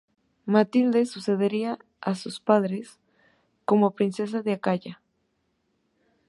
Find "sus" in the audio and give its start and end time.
2.15-2.39